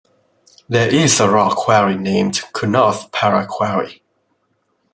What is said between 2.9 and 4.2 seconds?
Para Quarry".